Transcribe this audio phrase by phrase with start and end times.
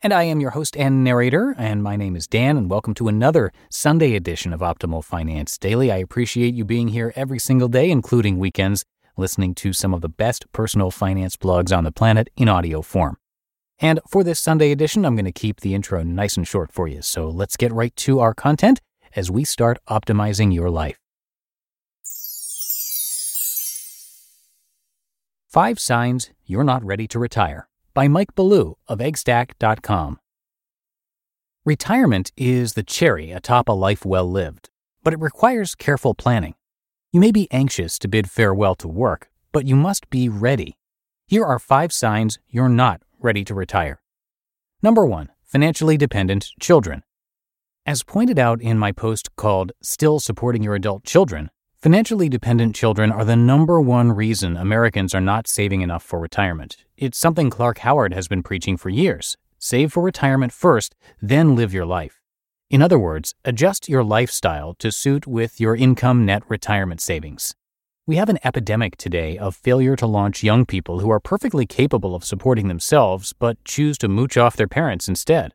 [0.00, 3.08] And I am your host and narrator, and my name is Dan, and welcome to
[3.08, 5.90] another Sunday edition of Optimal Finance Daily.
[5.90, 8.84] I appreciate you being here every single day, including weekends,
[9.16, 13.16] listening to some of the best personal finance blogs on the planet in audio form.
[13.80, 16.86] And for this Sunday edition, I'm going to keep the intro nice and short for
[16.86, 17.02] you.
[17.02, 18.80] So let's get right to our content
[19.16, 21.01] as we start optimizing your life.
[25.52, 30.18] Five Signs You're Not Ready to Retire by Mike Ballew of eggstack.com.
[31.66, 34.70] Retirement is the cherry atop a life well lived,
[35.02, 36.54] but it requires careful planning.
[37.12, 40.78] You may be anxious to bid farewell to work, but you must be ready.
[41.26, 44.00] Here are five signs you're not ready to retire.
[44.82, 47.02] Number one, financially dependent children.
[47.84, 51.50] As pointed out in my post called Still Supporting Your Adult Children,
[51.82, 56.76] financially dependent children are the number one reason Americans are not saving enough for retirement.
[56.96, 59.36] It's something Clark Howard has been preaching for years.
[59.58, 62.20] Save for retirement first, then live your life.
[62.70, 67.56] In other words, adjust your lifestyle to suit with your income net retirement savings.
[68.06, 72.14] We have an epidemic today of failure to launch young people who are perfectly capable
[72.14, 75.52] of supporting themselves but choose to mooch off their parents instead.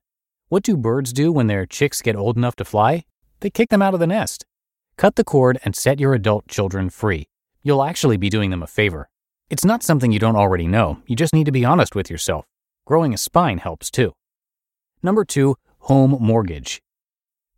[0.49, 3.05] What do birds do when their chicks get old enough to fly?
[3.39, 4.45] They kick them out of the nest.
[4.97, 7.27] Cut the cord and set your adult children free.
[7.61, 9.09] You'll actually be doing them a favor.
[9.47, 12.45] It's not something you don't already know, you just need to be honest with yourself.
[12.87, 14.13] Growing a spine helps too.
[15.03, 16.81] Number two, home mortgage.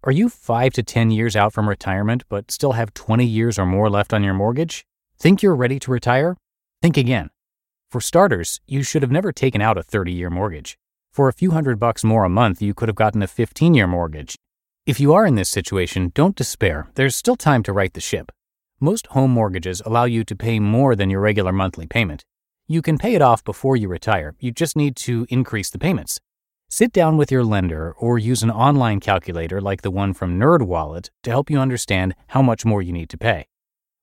[0.04, 3.66] Are you 5 to 10 years out from retirement but still have 20 years or
[3.66, 4.86] more left on your mortgage?
[5.18, 6.36] Think you're ready to retire?
[6.82, 7.30] Think again.
[7.90, 10.78] For starters, you should have never taken out a 30 year mortgage.
[11.14, 13.88] For a few hundred bucks more a month, you could have gotten a 15 year
[13.88, 14.36] mortgage.
[14.86, 16.90] If you are in this situation, don't despair.
[16.96, 18.32] There's still time to right the ship.
[18.80, 22.24] Most home mortgages allow you to pay more than your regular monthly payment.
[22.68, 26.20] You can pay it off before you retire, you just need to increase the payments.
[26.70, 31.10] Sit down with your lender or use an online calculator like the one from NerdWallet
[31.24, 33.48] to help you understand how much more you need to pay.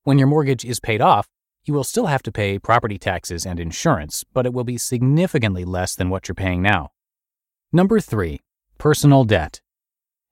[0.03, 1.28] When your mortgage is paid off,
[1.64, 5.64] you will still have to pay property taxes and insurance, but it will be significantly
[5.64, 6.91] less than what you're paying now.
[7.72, 8.41] Number three,
[8.78, 9.60] personal debt.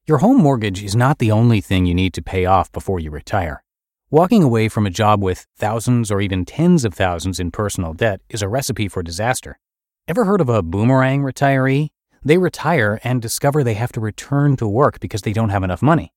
[0.07, 3.11] Your home mortgage is not the only thing you need to pay off before you
[3.11, 3.65] retire.
[4.11, 8.21] Walking away from a job with thousands or even tens of thousands in personal debt
[8.29, 9.59] is a recipe for disaster.
[10.07, 11.89] Ever heard of a boomerang retiree?
[12.23, 15.81] They retire and discover they have to return to work because they don't have enough
[15.81, 16.13] money.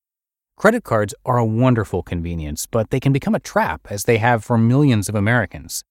[0.57, 4.43] Credit cards are a wonderful convenience, but they can become a trap as they have
[4.43, 5.85] for millions of Americans.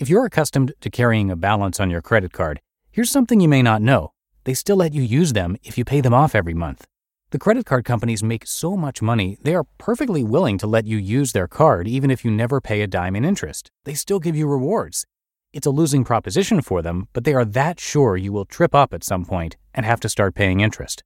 [0.00, 3.62] If you're accustomed to carrying a balance on your credit card, here's something you may
[3.62, 4.10] not know
[4.42, 6.88] they still let you use them if you pay them off every month.
[7.32, 10.96] The credit card companies make so much money, they are perfectly willing to let you
[10.96, 13.72] use their card even if you never pay a dime in interest.
[13.82, 15.06] They still give you rewards.
[15.52, 18.94] It's a losing proposition for them, but they are that sure you will trip up
[18.94, 21.02] at some point and have to start paying interest.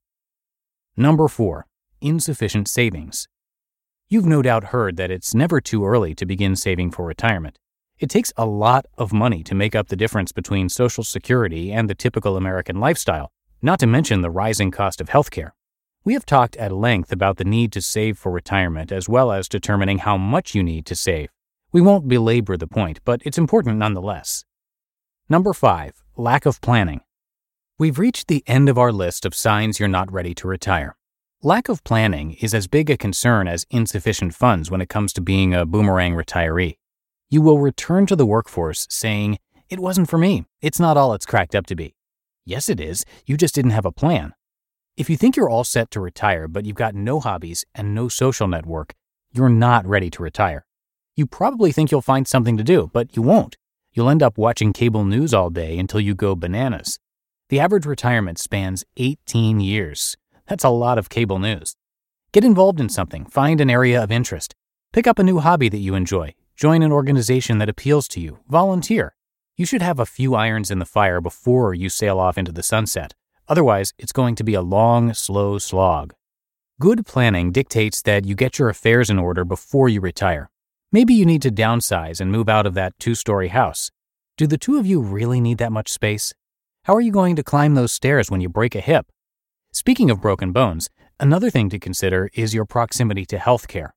[0.95, 1.65] Number 4.
[2.01, 3.27] Insufficient savings.
[4.07, 7.57] You've no doubt heard that it's never too early to begin saving for retirement.
[7.97, 11.89] It takes a lot of money to make up the difference between Social Security and
[11.89, 13.31] the typical American lifestyle,
[13.63, 15.53] not to mention the rising cost of healthcare.
[16.03, 19.47] We have talked at length about the need to save for retirement as well as
[19.47, 21.29] determining how much you need to save.
[21.71, 24.43] We won't belabor the point, but it's important nonetheless.
[25.29, 26.03] Number 5.
[26.17, 27.01] Lack of planning.
[27.77, 30.97] We've reached the end of our list of signs you're not ready to retire.
[31.43, 35.21] Lack of planning is as big a concern as insufficient funds when it comes to
[35.21, 36.77] being a boomerang retiree.
[37.29, 39.37] You will return to the workforce saying,
[39.69, 40.45] It wasn't for me.
[40.61, 41.93] It's not all it's cracked up to be.
[42.43, 43.05] Yes, it is.
[43.27, 44.33] You just didn't have a plan.
[45.01, 48.07] If you think you're all set to retire, but you've got no hobbies and no
[48.07, 48.93] social network,
[49.33, 50.63] you're not ready to retire.
[51.15, 53.57] You probably think you'll find something to do, but you won't.
[53.93, 56.99] You'll end up watching cable news all day until you go bananas.
[57.49, 60.17] The average retirement spans 18 years.
[60.47, 61.75] That's a lot of cable news.
[62.31, 64.53] Get involved in something, find an area of interest.
[64.93, 66.35] Pick up a new hobby that you enjoy.
[66.55, 68.37] Join an organization that appeals to you.
[68.47, 69.15] Volunteer.
[69.57, 72.61] You should have a few irons in the fire before you sail off into the
[72.61, 73.15] sunset.
[73.51, 76.13] Otherwise, it's going to be a long, slow slog.
[76.79, 80.49] Good planning dictates that you get your affairs in order before you retire.
[80.89, 83.91] Maybe you need to downsize and move out of that two story house.
[84.37, 86.33] Do the two of you really need that much space?
[86.85, 89.11] How are you going to climb those stairs when you break a hip?
[89.73, 90.89] Speaking of broken bones,
[91.19, 93.89] another thing to consider is your proximity to healthcare.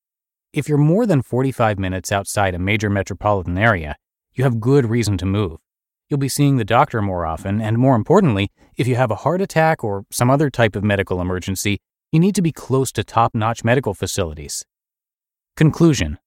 [0.52, 3.94] If you're more than 45 minutes outside a major metropolitan area,
[4.32, 5.60] you have good reason to move.
[6.08, 9.40] You'll be seeing the doctor more often, and more importantly, if you have a heart
[9.40, 11.78] attack or some other type of medical emergency,
[12.12, 14.64] you need to be close to top notch medical facilities.
[15.56, 16.18] Conclusion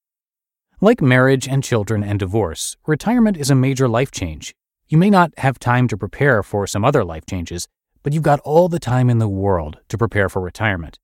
[0.79, 4.53] like marriage and children and divorce, retirement is a major life change.
[4.88, 7.68] You may not have time to prepare for some other life changes,
[8.03, 11.00] but you've got all the time in the world to prepare for retirement.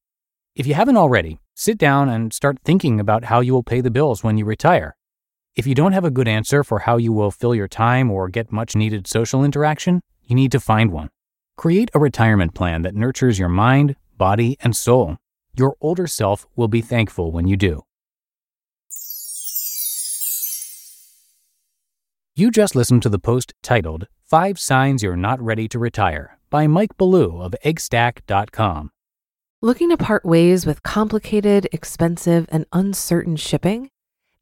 [0.55, 3.89] If you haven't already, sit down and start thinking about how you will pay the
[3.89, 4.95] bills when you retire.
[5.55, 8.27] If you don't have a good answer for how you will fill your time or
[8.27, 11.09] get much needed social interaction, you need to find one.
[11.57, 15.17] Create a retirement plan that nurtures your mind, body, and soul.
[15.55, 17.83] Your older self will be thankful when you do.
[22.35, 26.65] You just listened to the post titled Five Signs You're Not Ready to Retire by
[26.65, 28.89] Mike Ballew of eggstack.com.
[29.61, 33.91] Looking to part ways with complicated, expensive, and uncertain shipping?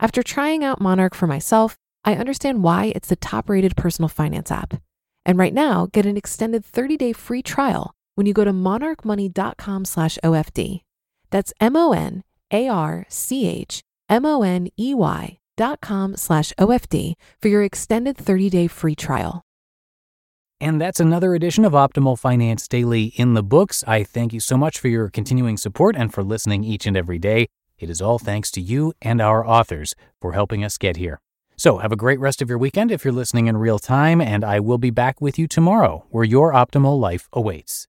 [0.00, 4.82] After trying out Monarch for myself, I understand why it's the top-rated personal finance app.
[5.26, 10.18] And right now, get an extended 30-day free trial when you go to monarchmoney.com slash
[10.24, 10.80] OFD.
[11.30, 16.16] That's M O N A R C H M O N E Y dot com
[16.16, 19.42] slash OFD for your extended 30 day free trial.
[20.62, 23.84] And that's another edition of Optimal Finance Daily in the books.
[23.86, 27.18] I thank you so much for your continuing support and for listening each and every
[27.18, 27.46] day.
[27.80, 31.20] It is all thanks to you and our authors for helping us get here.
[31.56, 34.44] So, have a great rest of your weekend if you're listening in real time, and
[34.44, 37.88] I will be back with you tomorrow where your optimal life awaits.